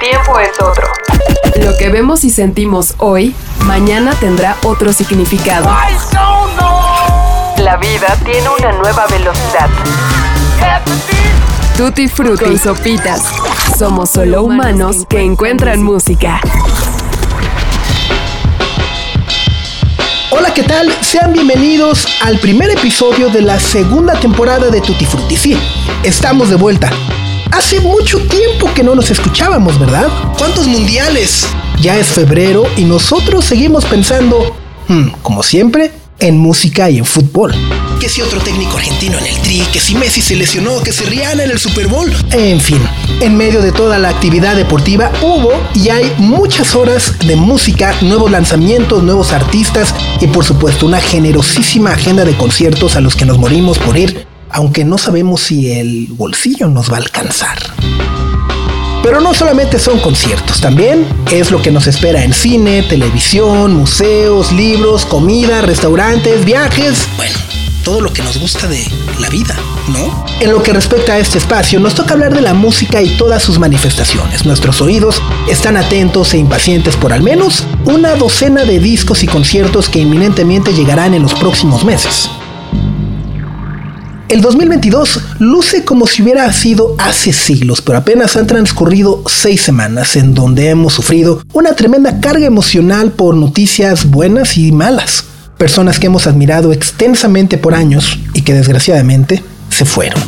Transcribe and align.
tiempo 0.00 0.38
es 0.38 0.58
otro. 0.60 0.88
Lo 1.62 1.76
que 1.76 1.90
vemos 1.90 2.24
y 2.24 2.30
sentimos 2.30 2.94
hoy, 2.96 3.34
mañana 3.66 4.12
tendrá 4.18 4.56
otro 4.64 4.92
significado. 4.92 5.68
La 7.58 7.76
vida 7.76 8.16
tiene 8.24 8.48
una 8.48 8.72
nueva 8.72 9.06
velocidad. 9.08 9.68
Tutti 11.76 12.08
Frutti 12.08 12.46
y 12.46 12.58
Sopitas. 12.58 13.22
Somos 13.78 14.10
solo 14.10 14.42
humanos 14.42 15.04
que 15.08 15.20
encuentran 15.20 15.82
música. 15.82 16.40
Hola, 20.30 20.54
¿qué 20.54 20.62
tal? 20.62 20.90
Sean 21.02 21.32
bienvenidos 21.32 22.06
al 22.22 22.38
primer 22.38 22.70
episodio 22.70 23.28
de 23.28 23.42
la 23.42 23.60
segunda 23.60 24.14
temporada 24.18 24.70
de 24.70 24.80
Tutti 24.80 25.04
Frutti. 25.04 25.36
Sí, 25.36 25.58
estamos 26.04 26.48
de 26.48 26.56
vuelta. 26.56 26.90
Hace 27.52 27.80
mucho 27.80 28.18
tiempo 28.20 28.72
que 28.74 28.82
no 28.82 28.94
nos 28.94 29.10
escuchábamos, 29.10 29.78
¿verdad? 29.78 30.08
¿Cuántos 30.38 30.66
mundiales? 30.66 31.46
Ya 31.80 31.98
es 31.98 32.06
febrero 32.06 32.64
y 32.76 32.84
nosotros 32.84 33.44
seguimos 33.44 33.84
pensando, 33.84 34.56
hmm, 34.88 35.08
como 35.22 35.42
siempre, 35.42 35.90
en 36.20 36.38
música 36.38 36.88
y 36.90 36.98
en 36.98 37.04
fútbol. 37.04 37.52
Que 37.98 38.08
si 38.08 38.22
otro 38.22 38.40
técnico 38.40 38.76
argentino 38.76 39.18
en 39.18 39.26
el 39.26 39.36
Tri, 39.40 39.62
que 39.72 39.80
si 39.80 39.94
Messi 39.94 40.22
se 40.22 40.36
lesionó, 40.36 40.80
que 40.82 40.92
si 40.92 41.04
Rihanna 41.04 41.44
en 41.44 41.50
el 41.50 41.58
Super 41.58 41.88
Bowl. 41.88 42.12
En 42.32 42.60
fin, 42.60 42.80
en 43.20 43.36
medio 43.36 43.60
de 43.62 43.72
toda 43.72 43.98
la 43.98 44.10
actividad 44.10 44.54
deportiva 44.54 45.10
hubo 45.20 45.50
y 45.74 45.88
hay 45.88 46.12
muchas 46.18 46.74
horas 46.74 47.18
de 47.26 47.36
música, 47.36 47.94
nuevos 48.02 48.30
lanzamientos, 48.30 49.02
nuevos 49.02 49.32
artistas 49.32 49.94
y 50.20 50.28
por 50.28 50.44
supuesto 50.44 50.86
una 50.86 51.00
generosísima 51.00 51.92
agenda 51.92 52.24
de 52.24 52.36
conciertos 52.36 52.96
a 52.96 53.00
los 53.00 53.16
que 53.16 53.24
nos 53.24 53.38
morimos 53.38 53.78
por 53.78 53.98
ir 53.98 54.29
aunque 54.50 54.84
no 54.84 54.98
sabemos 54.98 55.42
si 55.42 55.72
el 55.72 56.08
bolsillo 56.10 56.68
nos 56.68 56.90
va 56.90 56.96
a 56.96 57.00
alcanzar. 57.00 57.58
Pero 59.02 59.20
no 59.20 59.32
solamente 59.32 59.78
son 59.78 59.98
conciertos, 59.98 60.60
también 60.60 61.06
es 61.32 61.50
lo 61.50 61.62
que 61.62 61.70
nos 61.70 61.86
espera 61.86 62.22
en 62.22 62.34
cine, 62.34 62.82
televisión, 62.82 63.74
museos, 63.74 64.52
libros, 64.52 65.06
comida, 65.06 65.62
restaurantes, 65.62 66.44
viajes, 66.44 67.08
bueno, 67.16 67.38
todo 67.82 68.02
lo 68.02 68.12
que 68.12 68.22
nos 68.22 68.38
gusta 68.38 68.68
de 68.68 68.86
la 69.18 69.30
vida, 69.30 69.56
¿no? 69.88 70.26
En 70.40 70.52
lo 70.52 70.62
que 70.62 70.74
respecta 70.74 71.14
a 71.14 71.18
este 71.18 71.38
espacio, 71.38 71.80
nos 71.80 71.94
toca 71.94 72.12
hablar 72.12 72.34
de 72.34 72.42
la 72.42 72.52
música 72.52 73.00
y 73.00 73.16
todas 73.16 73.42
sus 73.42 73.58
manifestaciones. 73.58 74.44
Nuestros 74.44 74.82
oídos 74.82 75.22
están 75.48 75.78
atentos 75.78 76.34
e 76.34 76.38
impacientes 76.38 76.96
por 76.96 77.14
al 77.14 77.22
menos 77.22 77.64
una 77.86 78.14
docena 78.16 78.64
de 78.64 78.80
discos 78.80 79.22
y 79.22 79.26
conciertos 79.26 79.88
que 79.88 80.00
inminentemente 80.00 80.74
llegarán 80.74 81.14
en 81.14 81.22
los 81.22 81.34
próximos 81.34 81.84
meses. 81.84 82.28
El 84.30 84.42
2022 84.42 85.20
luce 85.40 85.84
como 85.84 86.06
si 86.06 86.22
hubiera 86.22 86.52
sido 86.52 86.94
hace 86.98 87.32
siglos, 87.32 87.82
pero 87.82 87.98
apenas 87.98 88.36
han 88.36 88.46
transcurrido 88.46 89.24
seis 89.26 89.60
semanas 89.60 90.14
en 90.14 90.34
donde 90.34 90.68
hemos 90.68 90.92
sufrido 90.92 91.42
una 91.52 91.74
tremenda 91.74 92.20
carga 92.20 92.46
emocional 92.46 93.10
por 93.10 93.34
noticias 93.34 94.08
buenas 94.08 94.56
y 94.56 94.70
malas. 94.70 95.24
Personas 95.58 95.98
que 95.98 96.06
hemos 96.06 96.28
admirado 96.28 96.72
extensamente 96.72 97.58
por 97.58 97.74
años 97.74 98.20
y 98.32 98.42
que 98.42 98.54
desgraciadamente 98.54 99.42
se 99.68 99.84
fueron. 99.84 100.22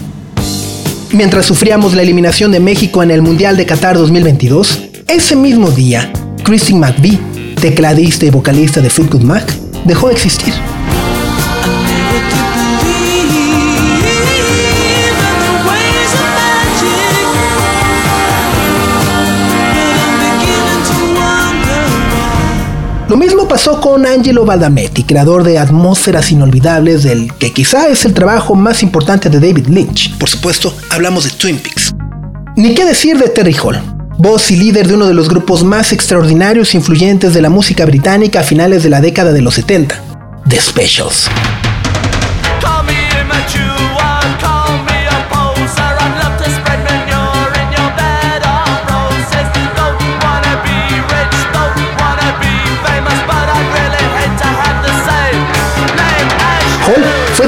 Mientras 1.12 1.46
sufríamos 1.46 1.94
la 1.94 2.02
eliminación 2.02 2.50
de 2.50 2.58
México 2.58 3.04
en 3.04 3.12
el 3.12 3.22
Mundial 3.22 3.56
de 3.56 3.66
Qatar 3.66 3.96
2022, 3.96 4.80
ese 5.06 5.36
mismo 5.36 5.70
día, 5.70 6.12
Christine 6.42 6.80
McVie, 6.80 7.20
tecladista 7.60 8.26
y 8.26 8.30
vocalista 8.30 8.80
de 8.80 8.90
Fleetwood 8.90 9.22
Mac, 9.22 9.48
dejó 9.84 10.08
de 10.08 10.14
existir. 10.14 10.71
Lo 23.12 23.18
mismo 23.18 23.46
pasó 23.46 23.78
con 23.78 24.06
Angelo 24.06 24.46
Badametti, 24.46 25.04
creador 25.04 25.44
de 25.44 25.58
Atmósferas 25.58 26.32
Inolvidables, 26.32 27.02
del 27.02 27.30
que 27.34 27.52
quizá 27.52 27.88
es 27.88 28.06
el 28.06 28.14
trabajo 28.14 28.54
más 28.54 28.82
importante 28.82 29.28
de 29.28 29.38
David 29.38 29.66
Lynch. 29.66 30.16
Por 30.16 30.30
supuesto, 30.30 30.74
hablamos 30.88 31.24
de 31.24 31.30
Twin 31.32 31.58
Peaks. 31.58 31.92
Ni 32.56 32.74
qué 32.74 32.86
decir 32.86 33.18
de 33.18 33.28
Terry 33.28 33.54
Hall, 33.62 33.82
voz 34.16 34.50
y 34.50 34.56
líder 34.56 34.88
de 34.88 34.94
uno 34.94 35.06
de 35.06 35.12
los 35.12 35.28
grupos 35.28 35.62
más 35.62 35.92
extraordinarios 35.92 36.72
e 36.72 36.78
influyentes 36.78 37.34
de 37.34 37.42
la 37.42 37.50
música 37.50 37.84
británica 37.84 38.40
a 38.40 38.44
finales 38.44 38.82
de 38.82 38.88
la 38.88 39.02
década 39.02 39.32
de 39.32 39.42
los 39.42 39.56
70, 39.56 39.94
The 40.48 40.58
Specials. 40.58 41.28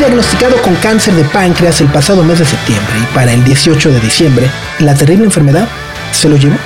Diagnosticado 0.04 0.60
con 0.60 0.74
cáncer 0.76 1.14
de 1.14 1.24
páncreas 1.24 1.80
el 1.80 1.86
pasado 1.88 2.22
mes 2.22 2.38
de 2.38 2.44
septiembre 2.44 2.92
y 3.02 3.14
para 3.14 3.32
el 3.32 3.42
18 3.42 3.90
de 3.90 4.00
diciembre, 4.00 4.50
la 4.80 4.94
terrible 4.94 5.24
enfermedad 5.24 5.66
se 6.12 6.28
lo 6.28 6.36
llevó. 6.36 6.56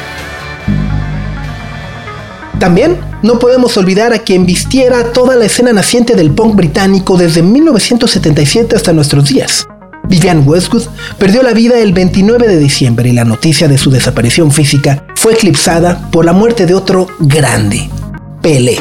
También 2.58 2.98
no 3.22 3.38
podemos 3.38 3.76
olvidar 3.76 4.12
a 4.12 4.18
quien 4.18 4.44
vistiera 4.44 5.12
toda 5.12 5.36
la 5.36 5.44
escena 5.44 5.72
naciente 5.72 6.16
del 6.16 6.32
punk 6.32 6.56
británico 6.56 7.16
desde 7.16 7.42
1977 7.42 8.74
hasta 8.74 8.92
nuestros 8.92 9.28
días. 9.28 9.68
Vivian 10.08 10.42
Westwood 10.44 10.88
perdió 11.16 11.44
la 11.44 11.52
vida 11.52 11.78
el 11.78 11.92
29 11.92 12.48
de 12.48 12.58
diciembre 12.58 13.08
y 13.08 13.12
la 13.12 13.24
noticia 13.24 13.68
de 13.68 13.78
su 13.78 13.90
desaparición 13.90 14.50
física 14.50 15.04
fue 15.14 15.34
eclipsada 15.34 16.10
por 16.10 16.24
la 16.24 16.32
muerte 16.32 16.66
de 16.66 16.74
otro 16.74 17.06
grande, 17.20 17.88
Pelé. 18.42 18.78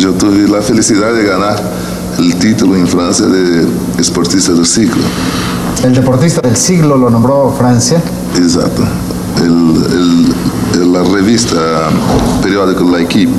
Yo 0.00 0.12
tuve 0.14 0.48
la 0.48 0.62
felicidad 0.62 1.14
de 1.14 1.24
ganar 1.24 1.60
el 2.20 2.36
título 2.36 2.76
en 2.76 2.86
Francia 2.86 3.26
de 3.26 3.66
Esportista 3.98 4.52
del 4.52 4.66
Siglo. 4.66 5.02
El 5.82 5.94
deportista 5.94 6.42
del 6.42 6.56
siglo 6.56 6.96
lo 6.96 7.08
nombró 7.08 7.54
Francia. 7.56 8.02
Exacto. 8.36 8.82
El, 9.42 10.92
la 10.92 11.02
revista 11.02 11.88
periódico 12.42 12.84
La 12.90 13.00
Equipe 13.00 13.32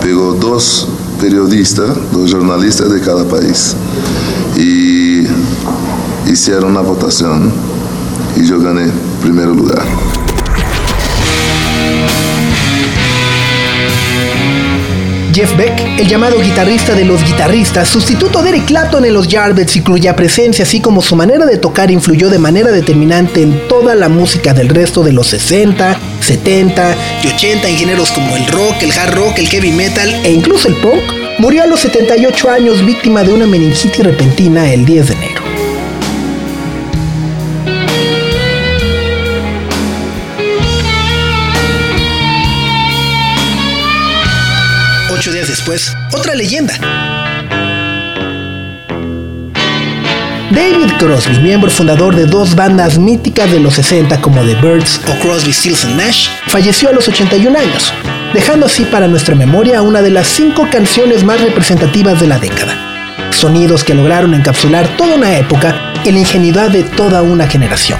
pegó 0.00 0.34
dos 0.34 0.88
periodistas, 1.20 1.90
dos 2.12 2.32
jornalistas 2.32 2.90
de 2.90 3.00
cada 3.00 3.24
país 3.24 3.74
y 4.56 5.22
hicieron 6.30 6.70
una 6.70 6.80
votación 6.80 7.50
y 8.36 8.44
yo 8.44 8.60
gané 8.60 8.88
primer 9.22 9.48
lugar. 9.48 9.84
Jeff 15.36 15.54
Beck, 15.54 15.78
el 15.98 16.08
llamado 16.08 16.40
guitarrista 16.40 16.94
de 16.94 17.04
los 17.04 17.22
guitarristas, 17.22 17.90
sustituto 17.90 18.42
de 18.42 18.48
Eric 18.48 18.64
Clapton 18.64 19.04
en 19.04 19.12
los 19.12 19.28
Yardbirds 19.28 19.76
y 19.76 19.82
cuya 19.82 20.16
presencia 20.16 20.62
así 20.62 20.80
como 20.80 21.02
su 21.02 21.14
manera 21.14 21.44
de 21.44 21.58
tocar 21.58 21.90
influyó 21.90 22.30
de 22.30 22.38
manera 22.38 22.70
determinante 22.70 23.42
en 23.42 23.68
toda 23.68 23.94
la 23.94 24.08
música 24.08 24.54
del 24.54 24.70
resto 24.70 25.02
de 25.02 25.12
los 25.12 25.26
60, 25.26 26.00
70 26.22 26.96
y 27.22 27.26
80 27.26 27.68
en 27.68 27.76
géneros 27.76 28.12
como 28.12 28.34
el 28.34 28.46
rock, 28.46 28.76
el 28.80 28.92
hard 28.92 29.14
rock, 29.14 29.38
el 29.38 29.48
heavy 29.48 29.72
metal 29.72 30.08
e 30.24 30.32
incluso 30.32 30.68
el 30.68 30.76
punk, 30.76 31.02
murió 31.38 31.64
a 31.64 31.66
los 31.66 31.80
78 31.80 32.50
años 32.50 32.82
víctima 32.86 33.22
de 33.22 33.34
una 33.34 33.46
meningitis 33.46 34.02
repentina 34.02 34.72
el 34.72 34.86
10 34.86 35.08
de 35.08 35.14
enero. 35.16 35.45
Otra 46.12 46.36
leyenda. 46.36 46.74
David 50.52 50.92
Crosby, 50.98 51.40
miembro 51.40 51.70
fundador 51.72 52.14
de 52.14 52.26
dos 52.26 52.54
bandas 52.54 52.98
míticas 52.98 53.50
de 53.50 53.58
los 53.58 53.74
60 53.74 54.20
como 54.20 54.42
The 54.42 54.54
Birds 54.54 55.00
o 55.08 55.18
Crosby, 55.18 55.52
Stills 55.52 55.84
Nash, 55.96 56.28
falleció 56.46 56.90
a 56.90 56.92
los 56.92 57.08
81 57.08 57.58
años, 57.58 57.92
dejando 58.32 58.66
así 58.66 58.84
para 58.84 59.08
nuestra 59.08 59.34
memoria 59.34 59.82
una 59.82 60.02
de 60.02 60.10
las 60.10 60.28
cinco 60.28 60.68
canciones 60.70 61.24
más 61.24 61.40
representativas 61.40 62.20
de 62.20 62.28
la 62.28 62.38
década. 62.38 63.26
Sonidos 63.32 63.82
que 63.82 63.94
lograron 63.94 64.34
encapsular 64.34 64.96
toda 64.96 65.16
una 65.16 65.36
época 65.36 65.92
y 66.04 66.12
la 66.12 66.20
ingenuidad 66.20 66.70
de 66.70 66.84
toda 66.84 67.22
una 67.22 67.48
generación. 67.48 67.98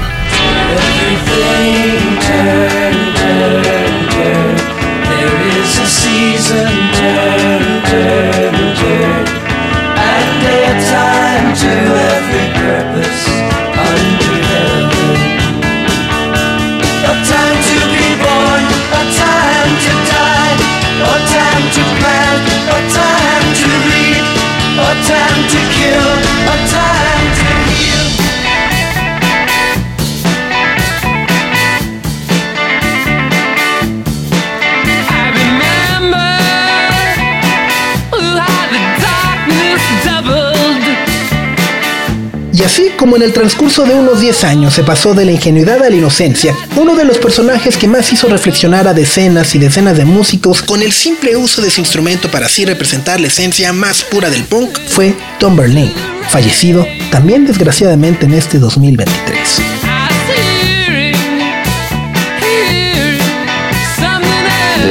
Así 42.66 42.90
como 42.98 43.14
en 43.14 43.22
el 43.22 43.32
transcurso 43.32 43.84
de 43.84 43.94
unos 43.94 44.20
10 44.20 44.42
años 44.42 44.74
se 44.74 44.82
pasó 44.82 45.14
de 45.14 45.24
la 45.24 45.30
ingenuidad 45.30 45.80
a 45.84 45.88
la 45.88 45.94
inocencia, 45.94 46.52
uno 46.74 46.96
de 46.96 47.04
los 47.04 47.16
personajes 47.16 47.76
que 47.76 47.86
más 47.86 48.12
hizo 48.12 48.26
reflexionar 48.26 48.88
a 48.88 48.92
decenas 48.92 49.54
y 49.54 49.60
decenas 49.60 49.96
de 49.96 50.04
músicos 50.04 50.62
con 50.62 50.82
el 50.82 50.90
simple 50.90 51.36
uso 51.36 51.62
de 51.62 51.70
su 51.70 51.80
instrumento 51.80 52.28
para 52.28 52.46
así 52.46 52.64
representar 52.64 53.20
la 53.20 53.28
esencia 53.28 53.72
más 53.72 54.02
pura 54.02 54.30
del 54.30 54.42
punk 54.42 54.80
fue 54.88 55.14
Tom 55.38 55.54
Berlin, 55.56 55.92
fallecido 56.28 56.84
también 57.12 57.46
desgraciadamente 57.46 58.26
en 58.26 58.34
este 58.34 58.58
2023. 58.58 59.60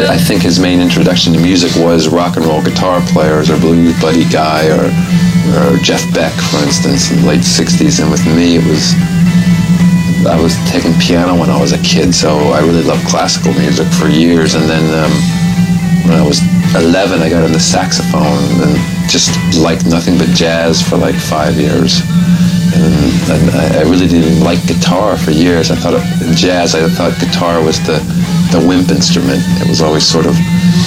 I 0.07 0.17
think 0.17 0.43
his 0.43 0.59
main 0.59 0.79
introduction 0.79 1.33
to 1.33 1.39
music 1.39 1.71
was 1.83 2.07
rock 2.07 2.37
and 2.37 2.45
roll 2.45 2.61
guitar 2.61 3.01
players 3.11 3.49
or 3.49 3.57
Blue 3.57 3.93
Buddy 3.99 4.23
Guy 4.23 4.69
or, 4.69 4.89
or 5.53 5.77
Jeff 5.77 6.01
Beck, 6.13 6.33
for 6.51 6.57
instance, 6.63 7.11
in 7.11 7.21
the 7.21 7.27
late 7.27 7.45
60s. 7.45 8.01
And 8.01 8.09
with 8.09 8.25
me, 8.25 8.57
it 8.57 8.65
was, 8.65 8.95
I 10.25 10.39
was 10.39 10.57
taking 10.71 10.93
piano 10.99 11.37
when 11.37 11.49
I 11.49 11.59
was 11.59 11.73
a 11.73 11.81
kid, 11.81 12.13
so 12.13 12.29
I 12.55 12.59
really 12.61 12.83
loved 12.83 13.05
classical 13.07 13.53
music 13.53 13.87
for 13.99 14.07
years. 14.07 14.55
And 14.55 14.65
then 14.65 14.85
um, 14.93 15.13
when 16.09 16.17
I 16.17 16.25
was 16.25 16.41
11, 16.75 17.21
I 17.21 17.29
got 17.29 17.43
into 17.43 17.53
the 17.53 17.59
saxophone 17.59 18.41
and 18.65 18.73
just 19.09 19.31
liked 19.57 19.85
nothing 19.85 20.17
but 20.17 20.29
jazz 20.33 20.81
for 20.81 20.97
like 20.97 21.15
five 21.15 21.55
years. 21.55 22.01
And, 22.75 22.95
and 23.31 23.43
I 23.77 23.83
really 23.83 24.07
didn't 24.07 24.43
like 24.43 24.59
guitar 24.67 25.17
for 25.17 25.31
years. 25.31 25.71
I 25.71 25.75
thought 25.75 25.95
in 26.21 26.35
jazz, 26.35 26.75
I 26.75 26.89
thought 26.89 27.17
guitar 27.19 27.63
was 27.63 27.79
the 27.87 28.03
the 28.51 28.61
wimp 28.67 28.89
instrument. 28.89 29.41
It 29.61 29.67
was 29.67 29.81
always 29.81 30.05
sort 30.05 30.25
of 30.25 30.35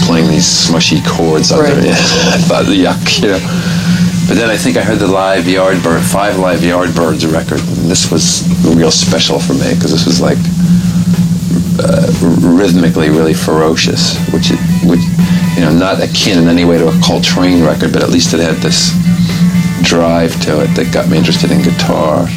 playing 0.06 0.28
these 0.28 0.46
smushy 0.46 1.04
chords 1.04 1.50
under 1.50 1.74
right. 1.74 1.84
it. 1.84 1.90
I 2.34 2.38
thought, 2.46 2.66
yuck, 2.66 3.22
you 3.22 3.34
know. 3.34 3.42
But 4.28 4.36
then 4.36 4.50
I 4.50 4.58
think 4.58 4.76
I 4.76 4.82
heard 4.84 4.98
the 4.98 5.08
live 5.08 5.44
Yardbird, 5.44 6.04
five 6.04 6.38
live 6.38 6.60
Yardbirds 6.60 7.24
record. 7.32 7.60
And 7.60 7.88
this 7.90 8.12
was 8.12 8.44
real 8.76 8.90
special 8.90 9.40
for 9.40 9.54
me 9.54 9.72
because 9.72 9.90
this 9.90 10.04
was 10.04 10.20
like 10.20 10.36
uh, 11.80 12.12
rhythmically 12.44 13.08
really 13.08 13.32
ferocious, 13.32 14.20
which, 14.28 14.50
it, 14.52 14.60
which, 14.84 15.00
you 15.56 15.64
know, 15.64 15.72
not 15.72 16.02
akin 16.04 16.38
in 16.38 16.48
any 16.48 16.66
way 16.66 16.76
to 16.76 16.88
a 16.88 17.00
Coltrane 17.00 17.64
record, 17.64 17.90
but 17.90 18.02
at 18.02 18.10
least 18.10 18.34
it 18.34 18.40
had 18.40 18.56
this 18.56 18.92
drive 19.82 20.38
to 20.44 20.60
it 20.60 20.68
that 20.76 20.92
got 20.92 21.08
me 21.08 21.16
interested 21.16 21.50
in 21.50 21.62
guitar. 21.62 22.28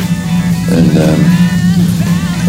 And 0.72 0.96
um, 0.96 1.20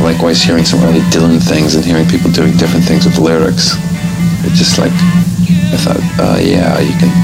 likewise 0.06 0.40
hearing 0.40 0.64
some 0.64 0.78
early 0.86 1.02
Dylan 1.10 1.42
things 1.42 1.74
and 1.74 1.84
hearing 1.84 2.06
people 2.06 2.30
doing 2.30 2.56
different 2.56 2.84
things 2.84 3.06
with 3.06 3.18
lyrics. 3.18 3.74
It 4.46 4.54
just 4.54 4.78
like 4.78 4.94
I 5.72 5.76
thought, 5.76 5.96
uh, 6.20 6.38
yeah, 6.38 6.78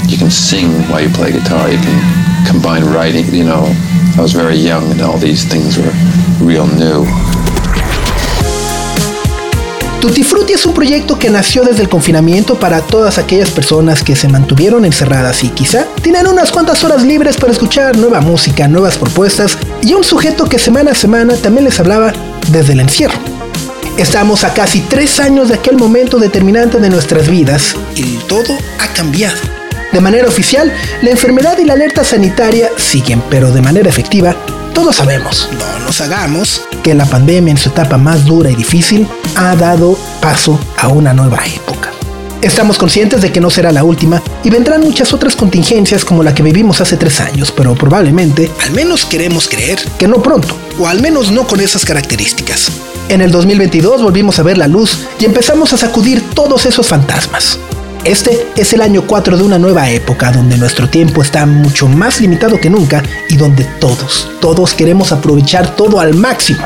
you 0.07 0.17
can 0.17 0.31
sing 0.31 0.71
while 0.89 1.01
you 1.01 1.09
play 1.09 1.31
guitar. 1.31 1.69
You 1.69 1.77
can 1.77 2.45
combine 2.47 2.83
writing. 2.83 3.25
You 3.33 3.45
know, 3.45 3.71
I 4.17 4.21
was 4.21 4.33
very 4.33 4.57
young 4.57 4.91
and 4.91 5.01
all 5.01 5.17
these 5.17 5.45
things 5.45 5.77
were 5.77 5.93
real 6.41 6.65
new. 6.65 7.05
Tutti 10.01 10.23
Frutti 10.23 10.53
es 10.53 10.65
un 10.65 10.73
proyecto 10.73 11.19
que 11.19 11.29
nació 11.29 11.63
desde 11.63 11.83
el 11.83 11.89
confinamiento 11.89 12.57
para 12.57 12.81
todas 12.81 13.17
aquellas 13.17 13.51
personas 13.51 14.01
que 14.01 14.15
se 14.15 14.29
mantuvieron 14.29 14.85
encerradas 14.85 15.43
y 15.43 15.49
quizá 15.49 15.85
tienen 16.01 16.25
unas 16.25 16.51
cuantas 16.51 16.83
horas 16.85 17.03
libres 17.03 17.35
para 17.35 17.51
escuchar 17.51 17.97
nueva 17.97 18.21
música, 18.21 18.67
nuevas 18.67 18.97
propuestas 18.97 19.57
y 19.83 19.93
un 19.93 20.05
sujeto 20.05 20.45
que 20.45 20.57
semana 20.57 20.91
a 20.91 20.95
semana 20.95 21.35
también 21.35 21.65
les 21.65 21.79
hablaba 21.79 22.13
desde 22.49 22.73
el 22.73 22.79
encierro. 22.79 23.38
Estamos 23.99 24.45
a 24.45 24.53
casi 24.53 24.79
tres 24.79 25.19
años 25.19 25.49
de 25.49 25.55
aquel 25.55 25.75
momento 25.75 26.19
determinante 26.19 26.79
de 26.79 26.89
nuestras 26.89 27.27
vidas 27.27 27.75
y 27.95 28.15
todo 28.29 28.57
ha 28.79 28.87
cambiado. 28.93 29.37
De 29.91 29.99
manera 29.99 30.25
oficial, 30.25 30.73
la 31.01 31.09
enfermedad 31.09 31.57
y 31.57 31.65
la 31.65 31.73
alerta 31.73 32.05
sanitaria 32.05 32.69
siguen, 32.77 33.21
pero 33.29 33.51
de 33.51 33.61
manera 33.61 33.89
efectiva, 33.89 34.37
todos 34.73 34.95
sabemos, 34.95 35.49
no 35.51 35.79
nos 35.79 35.99
hagamos, 35.99 36.61
que 36.81 36.93
la 36.93 37.05
pandemia 37.07 37.51
en 37.51 37.57
su 37.57 37.71
etapa 37.71 37.97
más 37.97 38.23
dura 38.23 38.49
y 38.49 38.55
difícil 38.55 39.05
ha 39.35 39.53
dado 39.57 39.99
paso 40.21 40.57
a 40.77 40.87
una 40.87 41.13
nueva 41.13 41.45
época. 41.45 41.68
Estamos 42.41 42.77
conscientes 42.77 43.21
de 43.21 43.33
que 43.33 43.41
no 43.41 43.49
será 43.49 43.73
la 43.73 43.83
última 43.83 44.23
y 44.45 44.49
vendrán 44.49 44.79
muchas 44.81 45.11
otras 45.11 45.35
contingencias 45.35 46.05
como 46.05 46.23
la 46.23 46.33
que 46.33 46.41
vivimos 46.41 46.79
hace 46.79 46.95
tres 46.95 47.19
años, 47.19 47.51
pero 47.51 47.75
probablemente, 47.75 48.49
al 48.63 48.71
menos 48.71 49.05
queremos 49.05 49.49
creer, 49.49 49.79
que 49.97 50.07
no 50.07 50.23
pronto, 50.23 50.55
o 50.79 50.87
al 50.87 51.01
menos 51.01 51.31
no 51.31 51.45
con 51.45 51.59
esas 51.59 51.83
características. 51.83 52.71
En 53.09 53.19
el 53.19 53.31
2022 53.31 54.01
volvimos 54.01 54.39
a 54.39 54.43
ver 54.43 54.57
la 54.57 54.67
luz 54.67 54.99
y 55.19 55.25
empezamos 55.25 55.73
a 55.73 55.77
sacudir 55.77 56.23
todos 56.33 56.65
esos 56.65 56.87
fantasmas. 56.87 57.59
Este 58.05 58.47
es 58.55 58.71
el 58.71 58.81
año 58.81 59.03
4 59.05 59.35
de 59.35 59.43
una 59.43 59.59
nueva 59.59 59.89
época 59.89 60.31
donde 60.31 60.57
nuestro 60.57 60.87
tiempo 60.87 61.21
está 61.21 61.45
mucho 61.45 61.89
más 61.89 62.21
limitado 62.21 62.57
que 62.57 62.69
nunca 62.69 63.03
y 63.27 63.35
donde 63.35 63.65
todos, 63.65 64.29
todos 64.39 64.73
queremos 64.73 65.11
aprovechar 65.11 65.75
todo 65.75 65.99
al 65.99 66.13
máximo. 66.13 66.65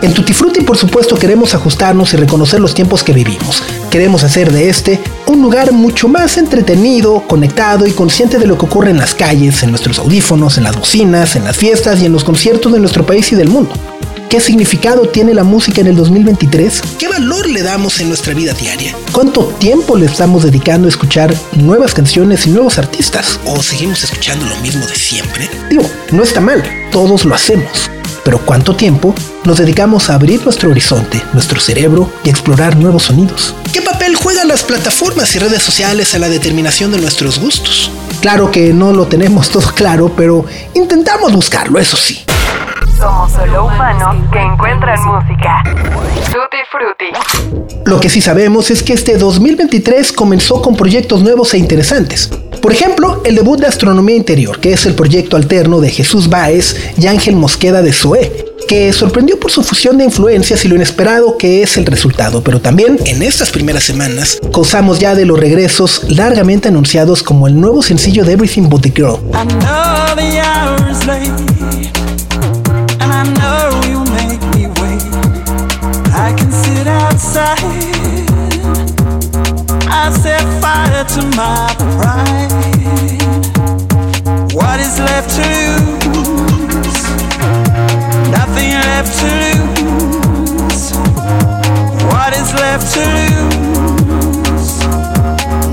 En 0.00 0.14
Tutti 0.14 0.32
Frutti, 0.32 0.60
por 0.60 0.76
supuesto, 0.76 1.16
queremos 1.16 1.54
ajustarnos 1.54 2.14
y 2.14 2.16
reconocer 2.16 2.60
los 2.60 2.72
tiempos 2.72 3.02
que 3.02 3.12
vivimos. 3.12 3.64
Queremos 3.90 4.22
hacer 4.22 4.52
de 4.52 4.68
este 4.68 5.00
un 5.26 5.42
lugar 5.42 5.72
mucho 5.72 6.06
más 6.06 6.38
entretenido, 6.38 7.26
conectado 7.26 7.84
y 7.84 7.90
consciente 7.90 8.38
de 8.38 8.46
lo 8.46 8.56
que 8.56 8.66
ocurre 8.66 8.90
en 8.90 8.98
las 8.98 9.16
calles, 9.16 9.60
en 9.64 9.70
nuestros 9.70 9.98
audífonos, 9.98 10.56
en 10.56 10.64
las 10.64 10.76
bocinas, 10.76 11.34
en 11.34 11.44
las 11.44 11.56
fiestas 11.56 12.00
y 12.00 12.06
en 12.06 12.12
los 12.12 12.22
conciertos 12.22 12.72
de 12.72 12.78
nuestro 12.78 13.04
país 13.04 13.32
y 13.32 13.34
del 13.34 13.48
mundo. 13.48 13.72
¿Qué 14.28 14.40
significado 14.40 15.08
tiene 15.08 15.34
la 15.34 15.42
música 15.42 15.80
en 15.80 15.88
el 15.88 15.96
2023? 15.96 16.82
¿Qué 16.96 17.08
valor 17.08 17.48
le 17.48 17.62
damos 17.62 17.98
en 17.98 18.08
nuestra 18.08 18.34
vida 18.34 18.52
diaria? 18.52 18.94
¿Cuánto 19.10 19.46
tiempo 19.58 19.96
le 19.96 20.06
estamos 20.06 20.44
dedicando 20.44 20.86
a 20.86 20.90
escuchar 20.90 21.34
nuevas 21.56 21.92
canciones 21.92 22.46
y 22.46 22.50
nuevos 22.50 22.78
artistas? 22.78 23.40
¿O 23.46 23.60
seguimos 23.62 24.04
escuchando 24.04 24.46
lo 24.46 24.56
mismo 24.58 24.86
de 24.86 24.94
siempre? 24.94 25.50
Digo, 25.68 25.90
no 26.12 26.22
está 26.22 26.40
mal, 26.40 26.62
todos 26.92 27.24
lo 27.24 27.34
hacemos. 27.34 27.90
Pero 28.28 28.40
¿cuánto 28.44 28.76
tiempo 28.76 29.14
nos 29.44 29.56
dedicamos 29.56 30.10
a 30.10 30.14
abrir 30.14 30.44
nuestro 30.44 30.68
horizonte, 30.68 31.24
nuestro 31.32 31.60
cerebro 31.60 32.10
y 32.24 32.28
explorar 32.28 32.76
nuevos 32.76 33.04
sonidos? 33.04 33.54
¿Qué 33.72 33.80
papel 33.80 34.16
juegan 34.16 34.48
las 34.48 34.64
plataformas 34.64 35.34
y 35.34 35.38
redes 35.38 35.62
sociales 35.62 36.14
a 36.14 36.18
la 36.18 36.28
determinación 36.28 36.92
de 36.92 37.00
nuestros 37.00 37.38
gustos? 37.38 37.90
Claro 38.20 38.50
que 38.50 38.74
no 38.74 38.92
lo 38.92 39.06
tenemos 39.06 39.48
todo 39.50 39.72
claro, 39.74 40.12
pero 40.14 40.44
intentamos 40.74 41.32
buscarlo, 41.32 41.78
eso 41.78 41.96
sí. 41.96 42.22
Somos 42.98 43.32
solo 43.32 43.64
humanos 43.64 44.16
que 44.30 44.42
encuentran 44.42 45.02
música. 45.06 45.62
Tutti 46.70 47.12
Frutti. 47.14 47.80
Lo 47.86 48.00
que 48.00 48.08
sí 48.08 48.20
sabemos 48.20 48.70
es 48.70 48.82
que 48.82 48.92
este 48.92 49.16
2023 49.16 50.12
comenzó 50.12 50.60
con 50.60 50.76
proyectos 50.76 51.22
nuevos 51.22 51.54
e 51.54 51.58
interesantes. 51.58 52.28
Por 52.60 52.72
ejemplo, 52.72 53.22
el 53.24 53.36
debut 53.36 53.60
de 53.60 53.66
Astronomía 53.66 54.16
Interior, 54.16 54.58
que 54.60 54.72
es 54.72 54.86
el 54.86 54.94
proyecto 54.94 55.36
alterno 55.36 55.80
de 55.80 55.90
Jesús 55.90 56.28
Báez 56.28 56.76
y 56.98 57.06
Ángel 57.06 57.36
Mosqueda 57.36 57.82
de 57.82 57.92
Zoé, 57.92 58.44
que 58.66 58.92
sorprendió 58.92 59.38
por 59.40 59.50
su 59.50 59.62
fusión 59.62 59.96
de 59.98 60.04
influencias 60.04 60.64
y 60.64 60.68
lo 60.68 60.74
inesperado 60.74 61.38
que 61.38 61.62
es 61.62 61.76
el 61.76 61.86
resultado, 61.86 62.42
pero 62.42 62.60
también 62.60 62.98
en 63.06 63.22
estas 63.22 63.50
primeras 63.50 63.84
semanas 63.84 64.38
gozamos 64.52 64.98
ya 64.98 65.14
de 65.14 65.24
los 65.24 65.38
regresos 65.38 66.02
largamente 66.08 66.68
anunciados 66.68 67.22
como 67.22 67.46
el 67.46 67.58
nuevo 67.58 67.82
sencillo 67.82 68.24
de 68.24 68.32
Everything 68.32 68.68
But 68.68 68.82
the 68.82 68.90
Girl. 68.90 69.18
To. 81.14 81.22
What 84.54 84.80
is 84.80 84.98
left 84.98 85.30
to? 85.36 85.50
Nothing 88.30 88.72
left 88.72 89.20
to 89.20 89.48
left 92.54 92.94
to? 92.94 93.04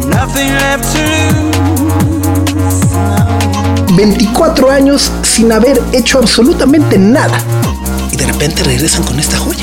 Nothing 0.10 0.52
left 0.54 0.86
to 0.94 1.04
lose. 1.34 2.06
24 3.96 4.72
años 4.72 5.12
sin 5.24 5.52
haber 5.52 5.82
hecho 5.94 6.20
absolutamente 6.20 6.98
nada. 6.98 7.38
Y 8.12 8.18
de 8.18 8.26
repente 8.26 8.64
regresan 8.64 9.04
con 9.04 9.20
esta 9.20 9.38
joya. 9.38 9.55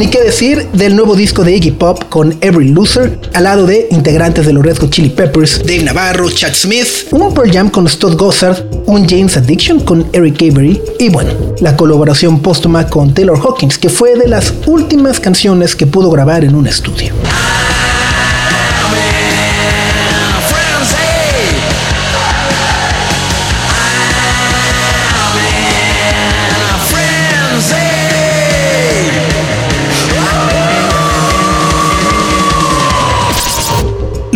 Ni 0.00 0.08
qué 0.08 0.22
decir 0.22 0.66
del 0.72 0.96
nuevo 0.96 1.14
disco 1.14 1.44
de 1.44 1.54
Iggy 1.54 1.72
Pop 1.72 2.04
con 2.08 2.34
Every 2.40 2.68
Loser, 2.68 3.20
al 3.34 3.44
lado 3.44 3.66
de 3.66 3.86
integrantes 3.90 4.46
de 4.46 4.54
los 4.54 4.64
Red 4.64 4.78
Chili 4.88 5.10
Peppers, 5.10 5.58
Dave 5.58 5.82
Navarro, 5.82 6.30
Chad 6.30 6.54
Smith, 6.54 6.88
un 7.10 7.34
Pearl 7.34 7.52
Jam 7.52 7.68
con 7.68 7.86
Stott 7.86 8.18
Gossard, 8.18 8.64
un 8.86 9.06
James 9.06 9.36
Addiction 9.36 9.78
con 9.80 10.06
Eric 10.14 10.36
Avery 10.36 10.80
y 10.98 11.10
bueno, 11.10 11.32
la 11.60 11.76
colaboración 11.76 12.40
póstuma 12.40 12.86
con 12.86 13.12
Taylor 13.12 13.38
Hawkins, 13.38 13.76
que 13.76 13.90
fue 13.90 14.16
de 14.16 14.26
las 14.26 14.54
últimas 14.64 15.20
canciones 15.20 15.76
que 15.76 15.86
pudo 15.86 16.10
grabar 16.10 16.44
en 16.44 16.54
un 16.54 16.66
estudio. 16.66 17.12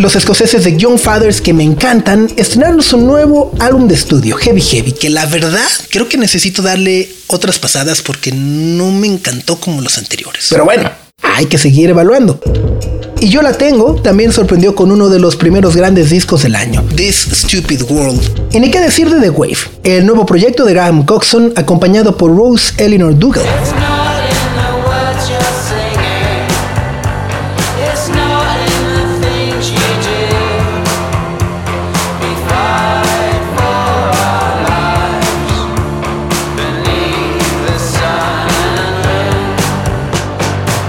Los 0.05 0.15
escoceses 0.15 0.63
de 0.63 0.77
Young 0.77 0.99
Fathers 0.99 1.41
que 1.41 1.51
me 1.51 1.63
encantan 1.63 2.29
estrenaron 2.37 2.83
su 2.83 2.99
nuevo 2.99 3.51
álbum 3.57 3.87
de 3.87 3.95
estudio, 3.95 4.37
Heavy 4.37 4.61
Heavy, 4.61 4.91
que 4.91 5.09
la 5.09 5.25
verdad 5.25 5.65
creo 5.89 6.07
que 6.07 6.15
necesito 6.15 6.61
darle 6.61 7.09
otras 7.25 7.57
pasadas 7.57 8.03
porque 8.03 8.31
no 8.31 8.91
me 8.91 9.07
encantó 9.07 9.59
como 9.59 9.81
los 9.81 9.97
anteriores. 9.97 10.45
Pero 10.51 10.63
bueno, 10.63 10.91
hay 11.23 11.47
que 11.47 11.57
seguir 11.57 11.89
evaluando. 11.89 12.39
Y 13.19 13.29
yo 13.29 13.41
la 13.41 13.53
tengo, 13.53 13.95
también 13.95 14.31
sorprendió 14.31 14.75
con 14.75 14.91
uno 14.91 15.09
de 15.09 15.17
los 15.17 15.35
primeros 15.35 15.75
grandes 15.75 16.11
discos 16.11 16.43
del 16.43 16.53
año, 16.53 16.85
This 16.95 17.27
Stupid 17.31 17.81
World. 17.89 18.51
Y 18.53 18.59
ni 18.59 18.69
qué 18.69 18.79
decir 18.81 19.09
de 19.09 19.19
The 19.19 19.31
Wave, 19.31 19.57
el 19.85 20.05
nuevo 20.05 20.23
proyecto 20.27 20.65
de 20.65 20.73
Graham 20.73 21.03
Coxon 21.07 21.51
acompañado 21.55 22.15
por 22.15 22.29
Rose 22.29 22.75
Eleanor 22.77 23.17
Dougal. 23.17 23.43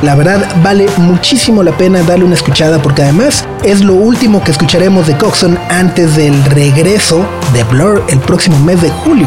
La 0.02 0.14
verdad 0.14 0.46
vale 0.62 0.86
muchísimo 0.98 1.62
la 1.62 1.76
pena 1.76 2.02
darle 2.02 2.26
una 2.26 2.34
escuchada 2.34 2.80
porque 2.82 3.02
además 3.02 3.46
es 3.64 3.80
lo 3.80 3.94
último 3.94 4.44
que 4.44 4.50
escucharemos 4.50 5.06
de 5.06 5.16
Coxon 5.16 5.58
antes 5.70 6.16
del 6.16 6.44
regreso 6.44 7.26
de 7.54 7.64
Blur 7.64 8.04
el 8.10 8.18
próximo 8.18 8.58
mes 8.58 8.82
de 8.82 8.90
julio. 8.90 9.26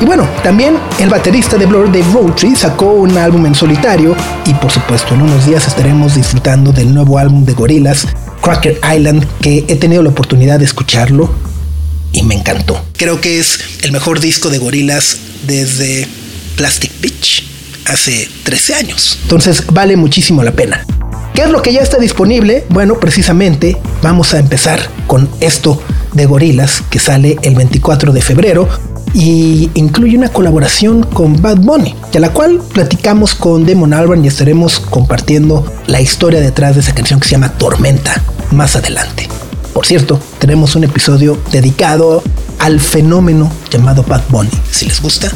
Y 0.00 0.04
bueno, 0.04 0.28
también 0.42 0.76
el 0.98 1.08
baterista 1.08 1.56
de 1.56 1.66
Blur, 1.66 1.86
Dave 1.86 2.04
Rowntree, 2.12 2.56
sacó 2.56 2.92
un 2.94 3.16
álbum 3.16 3.46
en 3.46 3.54
solitario 3.54 4.16
y 4.44 4.54
por 4.54 4.72
supuesto 4.72 5.14
en 5.14 5.22
unos 5.22 5.46
días 5.46 5.66
estaremos 5.68 6.16
disfrutando 6.16 6.72
del 6.72 6.92
nuevo 6.92 7.18
álbum 7.18 7.44
de 7.44 7.52
Gorillaz, 7.52 8.06
Cracker 8.42 8.80
Island, 8.96 9.24
que 9.40 9.64
he 9.68 9.76
tenido 9.76 10.02
la 10.02 10.10
oportunidad 10.10 10.58
de 10.58 10.64
escucharlo 10.64 11.32
y 12.12 12.22
me 12.22 12.34
encantó. 12.34 12.80
Creo 12.96 13.20
que 13.20 13.38
es 13.38 13.60
el 13.82 13.92
mejor 13.92 14.18
disco 14.18 14.50
de 14.50 14.58
Gorillaz 14.58 15.16
desde 15.46 16.08
Plastic 16.56 16.92
Beach 17.00 17.47
hace 17.88 18.28
13 18.44 18.74
años. 18.74 19.18
Entonces 19.22 19.64
vale 19.72 19.96
muchísimo 19.96 20.42
la 20.42 20.52
pena. 20.52 20.84
¿Qué 21.34 21.42
es 21.42 21.50
lo 21.50 21.62
que 21.62 21.72
ya 21.72 21.80
está 21.80 21.98
disponible? 21.98 22.64
Bueno, 22.68 22.98
precisamente 22.98 23.76
vamos 24.02 24.34
a 24.34 24.38
empezar 24.38 24.80
con 25.06 25.28
esto 25.40 25.80
de 26.12 26.26
Gorilas 26.26 26.82
que 26.90 26.98
sale 26.98 27.36
el 27.42 27.54
24 27.54 28.12
de 28.12 28.22
febrero 28.22 28.68
y 29.14 29.70
incluye 29.74 30.16
una 30.16 30.28
colaboración 30.30 31.02
con 31.02 31.40
Bad 31.40 31.58
Bunny, 31.58 31.94
de 32.12 32.20
la 32.20 32.30
cual 32.30 32.60
platicamos 32.72 33.34
con 33.34 33.64
Demon 33.64 33.94
Albarn 33.94 34.24
y 34.24 34.28
estaremos 34.28 34.80
compartiendo 34.80 35.64
la 35.86 36.00
historia 36.00 36.40
detrás 36.40 36.74
de 36.74 36.80
esa 36.80 36.94
canción 36.94 37.20
que 37.20 37.28
se 37.28 37.32
llama 37.32 37.52
Tormenta 37.52 38.22
más 38.50 38.76
adelante. 38.76 39.28
Por 39.72 39.86
cierto, 39.86 40.20
tenemos 40.38 40.74
un 40.74 40.84
episodio 40.84 41.38
dedicado 41.52 42.22
al 42.58 42.80
fenómeno 42.80 43.50
llamado 43.70 44.02
Bad 44.02 44.22
Bunny. 44.28 44.50
Si 44.70 44.86
les 44.86 45.00
gusta, 45.00 45.30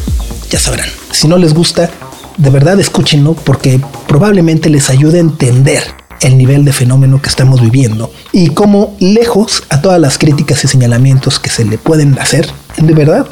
ya 0.50 0.58
sabrán. 0.58 0.88
Si 1.12 1.28
no 1.28 1.38
les 1.38 1.54
gusta, 1.54 1.90
de 2.36 2.50
verdad 2.50 2.78
escúchenlo 2.80 3.34
porque 3.34 3.80
probablemente 4.06 4.70
les 4.70 4.90
ayude 4.90 5.18
a 5.18 5.20
entender 5.20 5.82
el 6.20 6.38
nivel 6.38 6.64
de 6.64 6.72
fenómeno 6.72 7.20
que 7.20 7.28
estamos 7.28 7.60
viviendo 7.60 8.12
y 8.32 8.50
cómo 8.50 8.96
lejos 9.00 9.64
a 9.70 9.82
todas 9.82 10.00
las 10.00 10.18
críticas 10.18 10.64
y 10.64 10.68
señalamientos 10.68 11.38
que 11.38 11.50
se 11.50 11.64
le 11.64 11.78
pueden 11.78 12.18
hacer, 12.18 12.48
de 12.76 12.94
verdad 12.94 13.26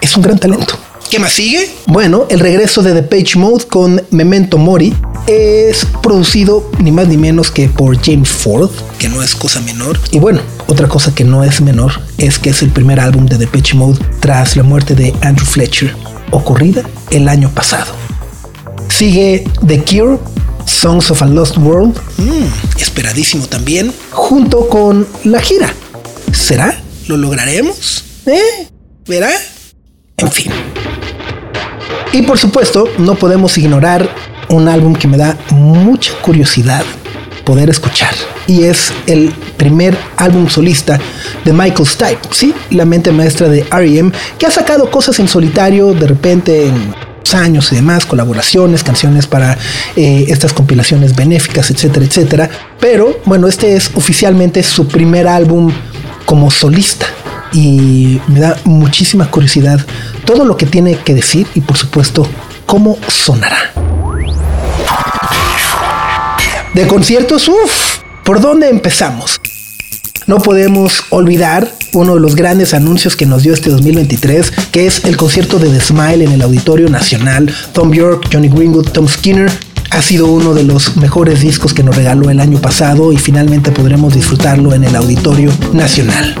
es 0.00 0.16
un 0.16 0.22
gran 0.22 0.38
talento. 0.38 0.76
¿Qué 1.10 1.18
más 1.18 1.32
sigue? 1.32 1.70
Bueno, 1.86 2.26
el 2.30 2.40
regreso 2.40 2.82
de 2.82 2.94
The 2.94 3.02
Page 3.02 3.38
Mode 3.38 3.66
con 3.66 4.02
Memento 4.10 4.56
Mori 4.56 4.94
es 5.26 5.86
producido 6.02 6.70
ni 6.78 6.90
más 6.90 7.06
ni 7.06 7.18
menos 7.18 7.50
que 7.50 7.68
por 7.68 8.02
James 8.02 8.30
Ford, 8.30 8.70
que 8.98 9.08
no 9.08 9.22
es 9.22 9.34
cosa 9.34 9.60
menor. 9.60 9.98
Y 10.10 10.18
bueno, 10.18 10.40
otra 10.68 10.88
cosa 10.88 11.14
que 11.14 11.24
no 11.24 11.44
es 11.44 11.60
menor 11.60 11.92
es 12.16 12.38
que 12.38 12.50
es 12.50 12.62
el 12.62 12.70
primer 12.70 12.98
álbum 12.98 13.26
de 13.26 13.36
The 13.36 13.46
Page 13.46 13.74
Mode 13.74 13.98
tras 14.20 14.56
la 14.56 14.62
muerte 14.62 14.94
de 14.94 15.14
Andrew 15.20 15.46
Fletcher, 15.46 15.94
ocurrida 16.30 16.82
el 17.10 17.28
año 17.28 17.50
pasado. 17.50 17.92
Sigue 18.92 19.42
The 19.66 19.82
Cure, 19.82 20.18
Songs 20.66 21.10
of 21.10 21.22
a 21.22 21.26
Lost 21.26 21.56
World, 21.56 21.98
mm, 22.18 22.78
esperadísimo 22.78 23.46
también, 23.46 23.92
junto 24.10 24.68
con 24.68 25.08
la 25.24 25.40
gira. 25.40 25.72
¿Será? 26.30 26.78
¿Lo 27.08 27.16
lograremos? 27.16 28.04
¿Eh? 28.26 28.68
¿Verá? 29.06 29.30
En 30.18 30.30
fin. 30.30 30.52
Y 32.12 32.22
por 32.22 32.38
supuesto, 32.38 32.86
no 32.98 33.14
podemos 33.14 33.56
ignorar 33.56 34.08
un 34.50 34.68
álbum 34.68 34.94
que 34.94 35.08
me 35.08 35.16
da 35.16 35.38
mucha 35.50 36.12
curiosidad 36.20 36.84
poder 37.44 37.70
escuchar. 37.70 38.14
Y 38.46 38.64
es 38.64 38.92
el 39.06 39.30
primer 39.56 39.96
álbum 40.18 40.48
solista 40.48 41.00
de 41.44 41.52
Michael 41.52 41.88
Stipe, 41.88 42.28
¿sí? 42.30 42.54
La 42.70 42.84
mente 42.84 43.10
maestra 43.10 43.48
de 43.48 43.60
R.E.M., 43.60 44.12
que 44.38 44.46
ha 44.46 44.50
sacado 44.50 44.90
cosas 44.90 45.18
en 45.18 45.28
solitario 45.28 45.94
de 45.94 46.06
repente 46.06 46.66
en 46.66 47.11
años 47.34 47.72
y 47.72 47.76
demás, 47.76 48.06
colaboraciones, 48.06 48.82
canciones 48.82 49.26
para 49.26 49.56
eh, 49.96 50.26
estas 50.28 50.52
compilaciones 50.52 51.14
benéficas, 51.14 51.70
etcétera, 51.70 52.06
etcétera. 52.06 52.50
Pero 52.80 53.20
bueno, 53.24 53.48
este 53.48 53.76
es 53.76 53.90
oficialmente 53.94 54.62
su 54.62 54.86
primer 54.86 55.26
álbum 55.28 55.72
como 56.26 56.50
solista 56.50 57.06
y 57.52 58.20
me 58.28 58.40
da 58.40 58.56
muchísima 58.64 59.30
curiosidad 59.30 59.84
todo 60.24 60.44
lo 60.44 60.56
que 60.56 60.66
tiene 60.66 60.96
que 60.96 61.14
decir 61.14 61.46
y 61.54 61.60
por 61.60 61.76
supuesto 61.76 62.26
cómo 62.66 62.98
sonará. 63.08 63.72
De 66.74 66.86
conciertos, 66.86 67.48
uff, 67.48 67.98
¿por 68.24 68.40
dónde 68.40 68.70
empezamos? 68.70 69.38
No 70.26 70.38
podemos 70.38 71.04
olvidar 71.10 71.72
uno 71.92 72.14
de 72.14 72.20
los 72.20 72.36
grandes 72.36 72.74
anuncios 72.74 73.16
que 73.16 73.26
nos 73.26 73.42
dio 73.42 73.52
este 73.52 73.70
2023, 73.70 74.52
que 74.70 74.86
es 74.86 75.04
el 75.04 75.16
concierto 75.16 75.58
de 75.58 75.68
The 75.68 75.80
Smile 75.80 76.24
en 76.24 76.32
el 76.32 76.42
Auditorio 76.42 76.88
Nacional. 76.88 77.52
Tom 77.72 77.92
York, 77.92 78.28
Johnny 78.32 78.48
Greenwood, 78.48 78.90
Tom 78.90 79.08
Skinner. 79.08 79.50
Ha 79.90 80.00
sido 80.00 80.26
uno 80.26 80.54
de 80.54 80.62
los 80.62 80.96
mejores 80.96 81.40
discos 81.40 81.74
que 81.74 81.82
nos 81.82 81.96
regaló 81.96 82.30
el 82.30 82.40
año 82.40 82.58
pasado 82.58 83.12
y 83.12 83.18
finalmente 83.18 83.72
podremos 83.72 84.14
disfrutarlo 84.14 84.72
en 84.72 84.84
el 84.84 84.96
Auditorio 84.96 85.50
Nacional. 85.74 86.34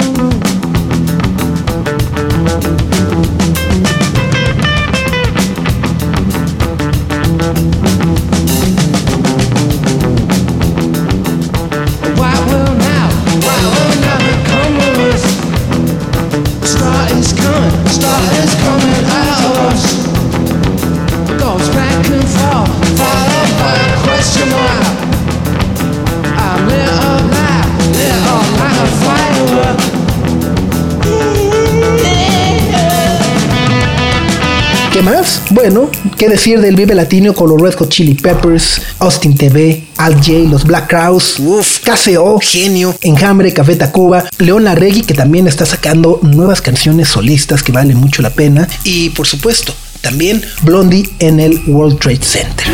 Más? 35.02 35.42
Bueno, 35.50 35.90
¿qué 36.16 36.28
decir 36.28 36.60
del 36.60 36.76
Vive 36.76 36.94
Latino 36.94 37.34
con 37.34 37.48
los 37.48 37.60
Red 37.60 37.74
Hot 37.74 37.88
Chili 37.88 38.14
Peppers, 38.14 38.80
Austin 39.00 39.36
TV, 39.36 39.84
Al 39.96 40.14
J, 40.14 40.48
los 40.48 40.64
Black 40.64 40.88
Crowes, 40.88 41.38
Uf, 41.40 41.80
KCO, 41.80 42.38
Genio, 42.40 42.94
Enjambre, 43.02 43.52
Café 43.52 43.76
Tacuba, 43.76 44.24
León 44.38 44.64
Larregui, 44.64 45.02
que 45.02 45.14
también 45.14 45.46
está 45.48 45.66
sacando 45.66 46.20
nuevas 46.22 46.62
canciones 46.62 47.08
solistas 47.08 47.62
que 47.62 47.72
valen 47.72 47.96
mucho 47.96 48.22
la 48.22 48.30
pena, 48.30 48.68
y 48.84 49.10
por 49.10 49.26
supuesto, 49.26 49.74
también 50.00 50.42
Blondie 50.62 51.08
en 51.18 51.40
el 51.40 51.60
World 51.66 51.98
Trade 51.98 52.22
Center. 52.22 52.66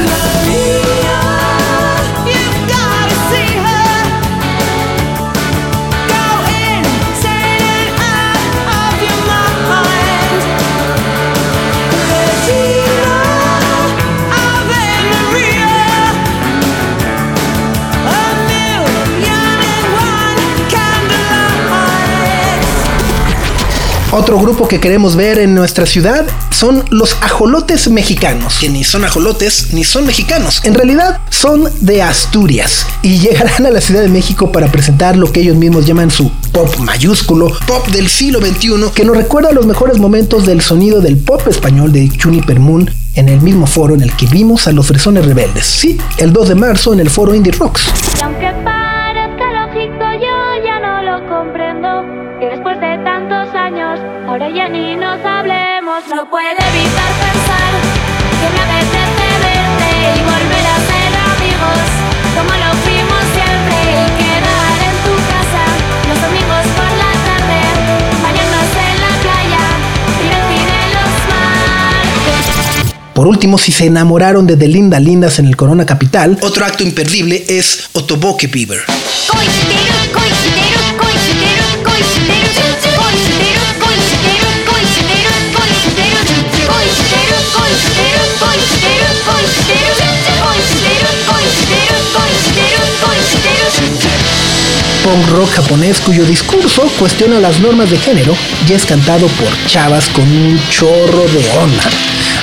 Otro 24.38 24.52
grupo 24.52 24.68
que 24.68 24.78
queremos 24.78 25.16
ver 25.16 25.40
en 25.40 25.52
nuestra 25.52 25.84
ciudad 25.84 26.24
son 26.52 26.84
los 26.90 27.16
ajolotes 27.22 27.90
mexicanos, 27.90 28.58
que 28.60 28.68
ni 28.68 28.84
son 28.84 29.04
ajolotes 29.04 29.72
ni 29.72 29.82
son 29.82 30.06
mexicanos. 30.06 30.60
En 30.62 30.74
realidad 30.74 31.20
son 31.28 31.68
de 31.80 32.02
Asturias 32.02 32.86
y 33.02 33.18
llegarán 33.18 33.66
a 33.66 33.70
la 33.72 33.80
Ciudad 33.80 34.00
de 34.00 34.08
México 34.08 34.52
para 34.52 34.70
presentar 34.70 35.16
lo 35.16 35.32
que 35.32 35.40
ellos 35.40 35.56
mismos 35.56 35.86
llaman 35.86 36.12
su 36.12 36.30
pop 36.52 36.72
mayúsculo, 36.78 37.52
pop 37.66 37.88
del 37.88 38.08
siglo 38.08 38.38
XXI, 38.38 38.92
que 38.94 39.04
nos 39.04 39.16
recuerda 39.16 39.50
los 39.50 39.66
mejores 39.66 39.98
momentos 39.98 40.46
del 40.46 40.60
sonido 40.60 41.00
del 41.00 41.16
pop 41.16 41.42
español 41.48 41.90
de 41.90 42.08
Juniper 42.08 42.60
Moon 42.60 42.88
en 43.14 43.28
el 43.28 43.40
mismo 43.40 43.66
foro 43.66 43.94
en 43.94 44.02
el 44.02 44.14
que 44.14 44.26
vimos 44.26 44.68
a 44.68 44.72
los 44.72 44.86
fresones 44.86 45.26
rebeldes. 45.26 45.66
Sí, 45.66 45.98
el 46.18 46.32
2 46.32 46.50
de 46.50 46.54
marzo 46.54 46.92
en 46.92 47.00
el 47.00 47.10
foro 47.10 47.34
Indie 47.34 47.52
Rocks. 47.54 47.82
No 56.06 56.30
puede 56.30 56.52
evitar 56.52 57.10
pensar 57.18 57.72
que 58.38 58.48
me 58.54 58.60
apetece 58.60 59.26
verte 59.42 59.90
y 60.14 60.22
volver 60.22 60.66
a 60.66 60.78
ser 60.86 61.10
amigos 61.34 61.86
como 62.36 62.52
lo 62.54 62.70
fuimos 62.84 63.22
siempre 63.34 63.78
y 63.98 64.06
quedar 64.22 64.78
en 64.86 64.96
tu 65.02 65.14
casa 65.26 65.64
los 66.08 66.18
domingos 66.22 66.64
por 66.76 66.90
la 67.02 67.12
tarde 67.26 67.58
bañarnos 68.22 68.70
en 68.78 68.94
la 69.02 69.12
playa 69.24 69.64
y 70.22 70.58
de 70.70 70.82
los 70.94 71.12
mares. 71.34 72.94
Por 73.12 73.26
último, 73.26 73.58
si 73.58 73.72
se 73.72 73.86
enamoraron 73.86 74.46
de 74.46 74.56
The 74.56 74.68
Linda 74.68 75.00
Lindas 75.00 75.40
en 75.40 75.46
el 75.46 75.56
Corona 75.56 75.84
Capital, 75.84 76.38
otro 76.42 76.64
acto 76.64 76.84
imperdible 76.84 77.44
es 77.48 77.90
Otoboke 77.92 78.46
Beaver. 78.46 78.84
Rock 95.30 95.50
japonés 95.50 96.00
cuyo 96.00 96.24
discurso 96.24 96.82
cuestiona 96.98 97.40
las 97.40 97.60
normas 97.60 97.90
de 97.90 97.96
género 97.96 98.36
y 98.68 98.72
es 98.74 98.84
cantado 98.84 99.26
por 99.26 99.48
chavas 99.66 100.08
con 100.10 100.24
un 100.24 100.60
chorro 100.68 101.22
de 101.28 101.48
onda. 101.58 101.84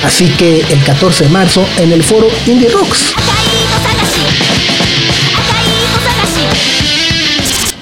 Así 0.02 0.28
que 0.30 0.64
el 0.68 0.82
14 0.82 1.24
de 1.24 1.30
marzo 1.30 1.64
en 1.78 1.92
el 1.92 2.02
foro 2.02 2.28
Indie 2.46 2.68
Rocks. 2.68 3.14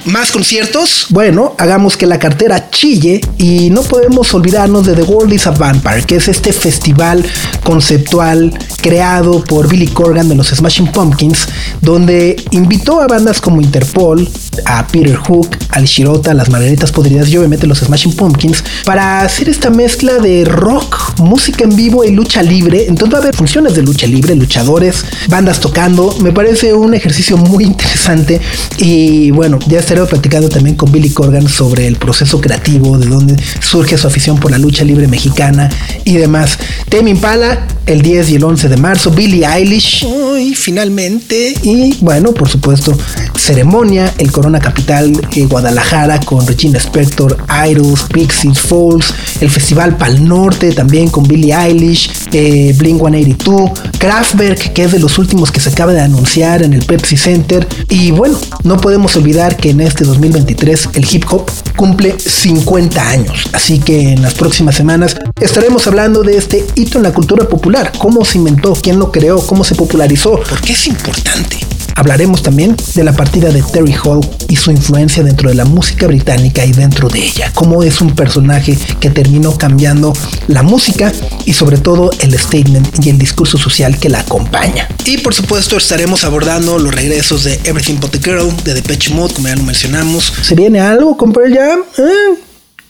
¿Más 0.05 0.31
conciertos? 0.31 1.07
Bueno, 1.09 1.55
hagamos 1.57 1.97
que 1.97 2.07
la 2.07 2.19
cartera 2.19 2.69
chille 2.69 3.23
y 3.39 3.71
no 3.71 3.83
podemos 3.83 4.35
olvidarnos 4.35 4.85
de 4.85 4.95
The 4.95 5.03
World 5.03 5.33
is 5.33 5.47
a 5.47 5.53
Vampire, 5.53 6.03
que 6.03 6.17
es 6.17 6.29
este 6.29 6.53
festival 6.53 7.25
conceptual 7.63 8.53
creado 8.83 9.43
por 9.43 9.67
Billy 9.67 9.87
Corgan 9.87 10.29
de 10.29 10.35
los 10.35 10.49
Smashing 10.49 10.93
Pumpkins, 10.93 11.49
donde 11.81 12.37
invitó 12.51 13.01
a 13.01 13.07
bandas 13.07 13.41
como 13.41 13.63
Interpol, 13.63 14.29
a 14.67 14.87
Peter 14.87 15.17
Hook, 15.17 15.57
al 15.75 15.85
Shirota, 15.87 16.35
las 16.35 16.51
Margaritas 16.51 16.93
Podridas 16.93 17.29
y 17.29 17.37
obviamente 17.37 17.67
los 17.67 17.79
Smashing 17.81 18.15
Pumpkins 18.15 18.65
para 18.85 19.21
hacer 19.21 19.49
esta 19.49 19.71
mezcla 19.71 20.19
de 20.19 20.45
rock, 20.45 21.19
música 21.19 21.65
en 21.65 21.75
vivo 21.75 22.05
y 22.05 22.13
lucha 22.13 22.43
libre. 22.43 22.87
Entonces 22.89 23.13
va 23.15 23.19
a 23.19 23.23
haber 23.23 23.35
funciones 23.35 23.75
de 23.75 23.83
lucha 23.83 24.07
libre, 24.07 24.35
luchadores, 24.35 25.05
bandas 25.29 25.61
tocando. 25.61 26.17
Me 26.23 26.33
parece 26.33 26.75
un 26.75 26.95
ejercicio 26.95 27.37
muy 27.37 27.65
interesante 27.65 28.41
y 28.79 29.31
bueno, 29.33 29.59
ya 29.67 29.81
estaré 29.81 30.05
platicando 30.07 30.49
también 30.49 30.77
con 30.77 30.93
Billy 30.93 31.11
Corgan 31.11 31.49
sobre 31.49 31.87
el 31.87 31.97
proceso 31.97 32.41
creativo, 32.41 32.97
de 32.99 33.07
dónde 33.07 33.37
surge 33.61 33.99
su 33.99 34.07
afición 34.07 34.39
por 34.39 34.51
la 34.51 34.59
lucha 34.59 34.85
libre 34.85 35.09
mexicana 35.09 35.69
y 36.05 36.15
demás. 36.15 36.59
Temi 36.89 37.11
Impala 37.11 37.67
el 37.87 38.03
10 38.03 38.31
y 38.31 38.35
el 38.37 38.45
11 38.45 38.69
de 38.69 38.77
marzo, 38.77 39.11
Billie 39.11 39.47
Eilish, 39.47 40.05
uy, 40.07 40.55
finalmente, 40.55 41.55
y 41.63 41.95
bueno, 42.01 42.33
por 42.33 42.49
supuesto, 42.49 42.97
ceremonia, 43.45 44.13
el 44.17 44.33
Corona 44.33 44.59
Capital 44.59 45.13
eh, 45.37 45.45
Guadalajara 45.45 46.19
con 46.21 46.47
Regina 46.47 46.79
Spector, 46.79 47.37
Idols, 47.69 48.05
Pixies, 48.05 48.59
Falls, 48.59 49.13
el 49.41 49.51
Festival 49.51 49.99
Pal 49.99 50.27
Norte 50.27 50.73
también 50.73 51.11
con 51.11 51.25
Billie 51.25 51.55
Eilish, 51.55 52.11
eh, 52.33 52.75
Blink 52.79 53.01
182, 53.01 53.71
Kraftwerk, 53.99 54.73
que 54.73 54.85
es 54.85 54.93
de 54.93 54.99
los 54.99 55.19
últimos 55.19 55.53
que 55.53 55.61
se 55.61 55.69
acaba 55.69 55.93
de 55.93 56.01
anunciar 56.01 56.63
en 56.63 56.73
el 56.73 56.85
Pepsi 56.87 57.19
Center, 57.19 57.69
y 57.91 58.13
bueno, 58.13 58.39
no 58.63 58.79
podemos 58.79 59.15
olvidar 59.17 59.59
que 59.59 59.71
en 59.71 59.83
este 59.83 60.05
2023 60.05 60.89
el 60.95 61.07
hip 61.11 61.25
hop 61.31 61.51
cumple 61.77 62.19
50 62.19 63.11
años, 63.11 63.51
así 63.53 63.79
que 63.79 64.13
en 64.13 64.23
las 64.23 64.35
próximas 64.35 64.75
semanas 64.75 65.17
estaremos 65.39 65.87
hablando 65.87 66.23
de 66.23 66.39
este 66.39 66.65
hito 66.77 66.97
en 66.97 67.05
la 67.05 67.13
cultura 67.13 67.47
popular, 67.47 67.93
cómo 67.99 68.25
se 68.25 68.39
inventó, 68.39 68.73
quién 68.75 68.99
lo 68.99 69.13
creó, 69.13 69.47
cómo 69.47 69.65
se 69.65 69.75
popularizó, 69.75 70.41
por 70.41 70.61
qué 70.63 70.73
es 70.73 70.87
importante. 70.87 71.74
Hablaremos 71.97 72.43
también 72.43 72.77
de 72.95 73.05
la 73.05 73.13
partida 73.13 73.51
de 73.51 73.63
Terry 73.63 73.95
Hall 74.05 74.21
y 74.49 74.57
su 74.57 74.71
influencia 74.71 75.23
dentro 75.23 75.49
de 75.49 75.55
la 75.55 75.65
música 75.65 76.07
británica 76.07 76.65
y 76.65 76.73
dentro 76.73 77.09
de 77.09 77.21
ella. 77.21 77.53
Cómo 77.55 77.83
es 77.83 78.01
un 78.01 78.15
personaje 78.15 78.77
que 79.01 79.11
terminó 79.11 79.57
cambiando 79.57 80.13
la 80.49 80.63
música 80.63 81.13
y 81.45 81.53
sobre 81.53 81.79
todo 81.79 82.11
el 82.21 82.37
statement 82.39 83.05
y 83.05 83.11
el 83.11 83.19
discurso 83.19 83.59
social 83.59 83.99
que 83.99 84.09
la 84.09 84.21
acompaña. 84.21 84.89
Y 85.05 85.19
por 85.19 85.35
supuesto 85.35 85.77
estaremos 85.77 86.25
abordando 86.25 86.79
los 86.79 86.95
regresos 86.95 87.45
de 87.45 87.61
Everything 87.65 88.01
But 88.01 88.11
the 88.11 88.19
Girl, 88.19 88.53
de 88.65 88.75
Depeche 88.75 89.15
Mode, 89.15 89.35
como 89.35 89.49
ya 89.49 89.57
lo 89.57 89.63
mencionamos. 89.63 90.33
¿Se 90.43 90.55
viene 90.55 90.81
algo 90.81 91.17
con 91.17 91.33
Pearl 91.33 91.55
Jam? 91.55 91.81
¿Eh? 91.99 92.39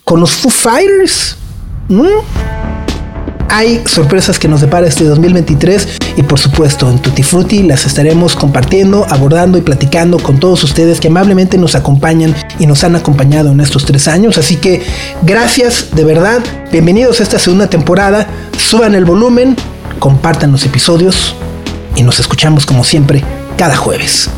¿Con 0.04 0.20
los 0.20 0.30
Foo 0.30 0.50
Fighters? 0.50 1.36
¿Mm? 1.88 2.63
Hay 3.48 3.82
sorpresas 3.86 4.38
que 4.38 4.48
nos 4.48 4.60
depara 4.60 4.86
este 4.86 5.04
2023 5.04 5.98
y 6.16 6.22
por 6.22 6.38
supuesto 6.38 6.90
en 6.90 6.98
Tutti 6.98 7.22
Frutti 7.22 7.62
las 7.62 7.86
estaremos 7.86 8.36
compartiendo, 8.36 9.06
abordando 9.08 9.58
y 9.58 9.62
platicando 9.62 10.18
con 10.18 10.38
todos 10.38 10.64
ustedes 10.64 11.00
que 11.00 11.08
amablemente 11.08 11.58
nos 11.58 11.74
acompañan 11.74 12.34
y 12.58 12.66
nos 12.66 12.84
han 12.84 12.96
acompañado 12.96 13.52
en 13.52 13.60
estos 13.60 13.84
tres 13.84 14.08
años. 14.08 14.38
Así 14.38 14.56
que 14.56 14.82
gracias 15.22 15.88
de 15.92 16.04
verdad, 16.04 16.42
bienvenidos 16.72 17.20
a 17.20 17.22
esta 17.22 17.38
segunda 17.38 17.68
temporada, 17.68 18.26
suban 18.58 18.94
el 18.94 19.04
volumen, 19.04 19.56
compartan 19.98 20.52
los 20.52 20.64
episodios 20.66 21.34
y 21.96 22.02
nos 22.02 22.20
escuchamos 22.20 22.66
como 22.66 22.84
siempre 22.84 23.24
cada 23.56 23.76
jueves. 23.76 24.30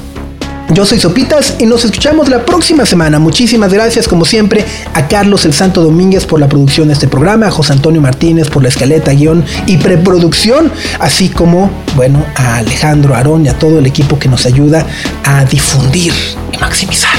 Yo 0.71 0.85
soy 0.85 0.99
Sopitas 0.99 1.55
y 1.61 1.67
nos 1.67 1.85
escuchamos 1.85 2.29
la 2.29 2.45
próxima 2.45 2.85
semana. 2.85 3.19
Muchísimas 3.19 3.73
gracias 3.73 4.09
como 4.09 4.25
siempre 4.25 4.65
a 4.95 5.07
Carlos 5.07 5.45
el 5.45 5.55
Santo 5.55 5.83
Domínguez 5.83 6.27
por 6.27 6.41
la 6.41 6.49
producción 6.49 6.89
de 6.89 6.95
este 6.95 7.07
programa, 7.07 7.47
a 7.47 7.51
José 7.51 7.73
Antonio 7.73 8.01
Martínez 8.01 8.51
por 8.51 8.63
la 8.63 8.69
escaleta, 8.69 9.13
guion 9.13 9.45
y 9.67 9.77
preproducción, 9.77 10.73
así 10.99 11.29
como, 11.29 11.71
bueno, 11.95 12.25
a 12.35 12.57
Alejandro 12.57 13.15
Arón 13.15 13.47
y 13.47 13.49
a 13.49 13.59
todo 13.59 13.79
el 13.79 13.87
equipo 13.87 14.19
que 14.19 14.29
nos 14.29 14.45
ayuda 14.45 14.85
a 15.25 15.45
difundir 15.45 16.13
y 16.53 16.59
maximizar 16.59 17.19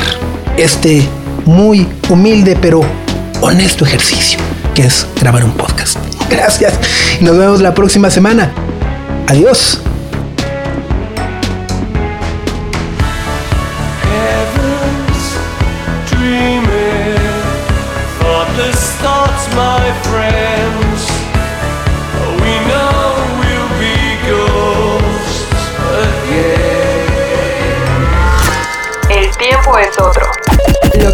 este 0.58 1.08
muy 1.46 1.88
humilde 2.10 2.58
pero 2.62 2.82
honesto 3.42 3.86
ejercicio 3.86 4.40
que 4.74 4.84
es 4.84 5.08
grabar 5.22 5.46
un 5.46 5.52
podcast. 5.52 5.98
Gracias 6.30 6.74
y 7.20 7.24
nos 7.24 7.38
vemos 7.38 7.62
la 7.62 7.74
próxima 7.74 8.12
semana. 8.12 8.52
Adiós. 9.28 9.82